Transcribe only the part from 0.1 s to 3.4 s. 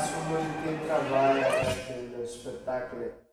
mãe tem trabalho no espetáculo.